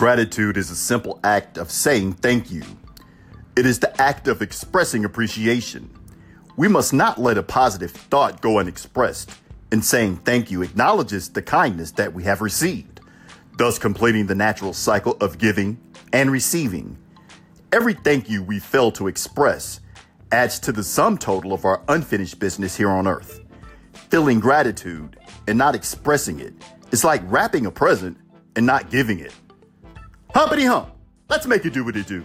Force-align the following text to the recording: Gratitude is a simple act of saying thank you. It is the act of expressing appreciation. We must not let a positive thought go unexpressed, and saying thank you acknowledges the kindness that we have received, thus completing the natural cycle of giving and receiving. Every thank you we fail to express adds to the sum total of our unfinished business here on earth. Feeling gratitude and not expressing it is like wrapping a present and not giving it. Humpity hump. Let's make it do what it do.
Gratitude 0.00 0.56
is 0.56 0.70
a 0.70 0.76
simple 0.76 1.20
act 1.22 1.58
of 1.58 1.70
saying 1.70 2.14
thank 2.14 2.50
you. 2.50 2.62
It 3.54 3.66
is 3.66 3.80
the 3.80 4.00
act 4.00 4.28
of 4.28 4.40
expressing 4.40 5.04
appreciation. 5.04 5.90
We 6.56 6.68
must 6.68 6.94
not 6.94 7.20
let 7.20 7.36
a 7.36 7.42
positive 7.42 7.90
thought 7.90 8.40
go 8.40 8.60
unexpressed, 8.60 9.30
and 9.70 9.84
saying 9.84 10.16
thank 10.24 10.50
you 10.50 10.62
acknowledges 10.62 11.28
the 11.28 11.42
kindness 11.42 11.90
that 11.90 12.14
we 12.14 12.22
have 12.22 12.40
received, 12.40 13.02
thus 13.58 13.78
completing 13.78 14.26
the 14.26 14.34
natural 14.34 14.72
cycle 14.72 15.18
of 15.20 15.36
giving 15.36 15.78
and 16.14 16.30
receiving. 16.30 16.96
Every 17.70 17.92
thank 17.92 18.30
you 18.30 18.42
we 18.42 18.58
fail 18.58 18.90
to 18.92 19.06
express 19.06 19.80
adds 20.32 20.58
to 20.60 20.72
the 20.72 20.82
sum 20.82 21.18
total 21.18 21.52
of 21.52 21.66
our 21.66 21.82
unfinished 21.88 22.38
business 22.38 22.74
here 22.74 22.88
on 22.88 23.06
earth. 23.06 23.42
Feeling 24.08 24.40
gratitude 24.40 25.18
and 25.46 25.58
not 25.58 25.74
expressing 25.74 26.40
it 26.40 26.54
is 26.90 27.04
like 27.04 27.20
wrapping 27.26 27.66
a 27.66 27.70
present 27.70 28.16
and 28.56 28.64
not 28.64 28.88
giving 28.88 29.18
it. 29.18 29.34
Humpity 30.40 30.64
hump. 30.64 30.88
Let's 31.28 31.46
make 31.46 31.66
it 31.66 31.74
do 31.74 31.84
what 31.84 31.94
it 31.98 32.06
do. 32.06 32.24